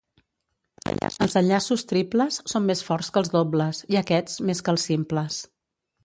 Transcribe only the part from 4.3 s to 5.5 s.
més que els simples.